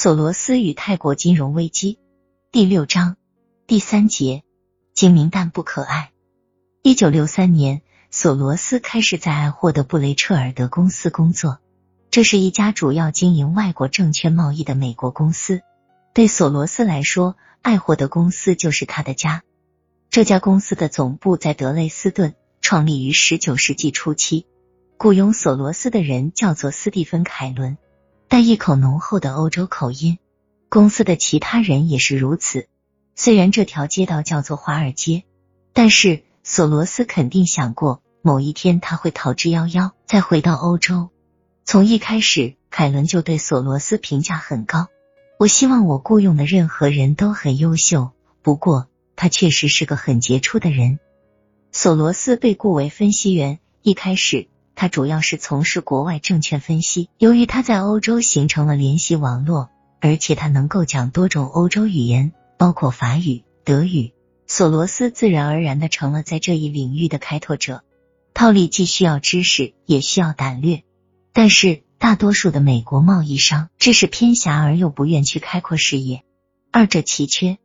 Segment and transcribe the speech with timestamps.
[0.00, 1.98] 索罗斯与泰国金融危机
[2.52, 3.16] 第六章
[3.66, 4.44] 第三节
[4.94, 6.12] 精明但不可爱。
[6.82, 11.58] 一九六三年，索罗斯开始在爱霍的布雷彻尔德公司工作，
[12.12, 15.62] 这是一家主要经营外国证券贸易的美国公司。
[16.14, 19.42] 对索罗斯来说，爱霍德公司就是他的家。
[20.10, 24.46] 这家公司的总部在德累斯顿，创立于十九世纪初期。
[24.96, 27.76] 雇佣索罗斯的人叫做斯蒂芬·凯伦。
[28.28, 30.18] 带一口浓厚的欧洲口音，
[30.68, 32.68] 公司的其他人也是如此。
[33.16, 35.24] 虽然这条街道叫做华尔街，
[35.72, 41.08] 但是索罗斯肯定想过某一天他会逃之夭夭，再回到欧洲。
[41.64, 44.88] 从一开始，凯伦就对索罗斯评价很高。
[45.38, 48.10] 我希望我雇佣的任何人都很优秀，
[48.42, 50.98] 不过他确实是个很杰出的人。
[51.72, 54.48] 索罗斯被雇为分析员，一开始。
[54.80, 57.10] 他主要是从事国外证券分析。
[57.18, 59.70] 由于他在欧洲形成了联系网络，
[60.00, 64.12] 而且他能够讲多种欧洲语言，包括法语、德语，
[64.46, 67.82] 索罗斯自然而然的成了在这一领域的开拓者。
[68.34, 70.84] 套利既需要知识，也需要胆略，
[71.32, 76.22] 但是大多数的美国贸易商知识偏狭而又不愿去开阔视野，
[76.70, 77.58] 二者奇缺。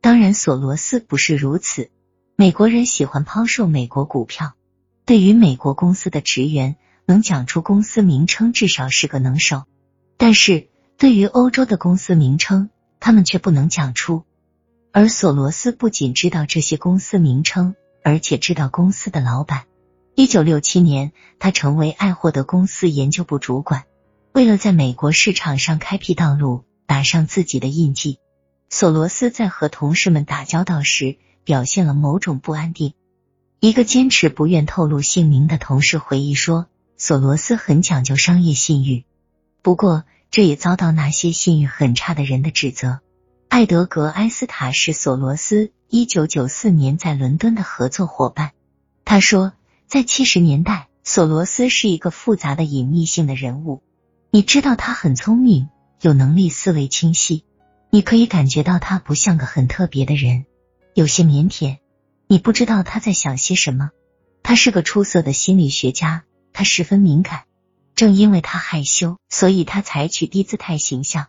[0.00, 1.90] 当然，索罗斯不是如此。
[2.36, 4.52] 美国人喜欢抛售美国股票。
[5.10, 9.64] 对于美国公司的职员，能讲出公司名称至少是个能手；
[10.16, 14.22] 但是对于欧洲的公司名称，他们却不能讲出。
[14.92, 19.64] 而索罗斯不仅知道这些公司名称，而且知道公司的老板。
[20.14, 23.86] 一九六七年，他成为爱霍德公司研究部主管。
[24.32, 28.20] 为了在美国市场上开辟道路，打上自己的印记，
[28.68, 32.94] 索罗斯在和同事们打交道时表现了某种不安定。
[33.60, 36.66] 一个坚持不愿透露姓名的同事回忆说
[36.96, 39.04] ：“索罗斯很讲究商业信誉，
[39.60, 43.00] 不过这也遭到那些信誉很差的人的指责。”
[43.48, 48.52] 艾德格·埃斯塔是索罗斯一九九四年在伦敦的合作伙伴。
[49.04, 49.52] 他说，
[49.86, 53.82] 在七十年代，索罗斯是一个复杂的隐秘性的人物。
[54.30, 55.68] 你知道他很聪明，
[56.00, 57.44] 有能力，思维清晰。
[57.90, 60.46] 你可以感觉到他不像个很特别的人，
[60.94, 61.76] 有些腼腆。
[62.30, 63.90] 你不知道他在想些什么。
[64.44, 67.42] 他是个出色的心理学家，他十分敏感。
[67.96, 71.26] 正因为他害羞，所以他采取低姿态形象。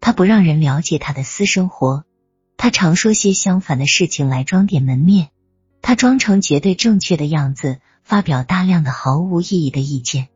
[0.00, 2.06] 他不让人了解他的私生活。
[2.56, 5.28] 他常说些相反的事情来装点门面。
[5.82, 10.28] 他装成绝对正确的样子，发表大量的毫无意义的意见。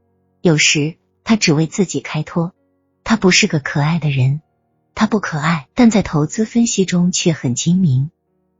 [0.42, 2.52] 有时他只为自己开脱。
[3.02, 4.42] 他不是个可爱的人。
[4.94, 8.10] 他不可爱，但在投资分析中却很精明。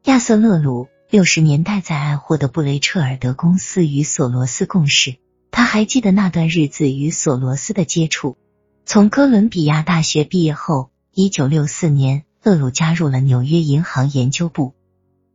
[0.04, 0.88] 亚瑟·勒鲁。
[1.12, 5.18] 六十年代在爱霍的布雷彻尔德公司与索罗斯共事，
[5.50, 8.38] 他还记得那段日子与索罗斯的接触。
[8.86, 14.72] 从哥伦比亚大学毕业后，一九六四年，勒鲁加入了纽约银行研究部。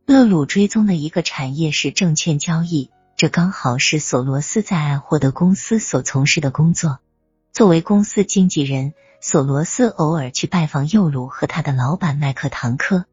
[0.04, 6.98] 勒鲁追踪的一个产业是证券交易，这刚好是索罗斯在爱霍德公司所从事的工作。
[7.52, 13.04] 作为公司经纪人，索罗斯偶尔去拜访右鲁和他的老板麦克唐科，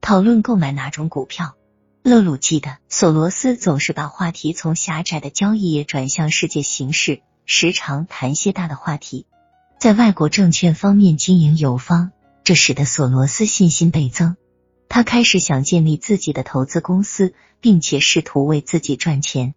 [0.00, 1.56] 讨论购买哪种股票。
[2.04, 9.24] 勒鲁记得，索罗斯总是把话题从狭窄的交易业转向世界形势，时常谈些大的话题。
[9.78, 12.10] 在外国证券方面经营有方，
[12.42, 14.36] 这使得索罗斯信心倍增。
[14.88, 19.54] 他开始想建立自己的投资公司，并且试图为自己赚钱。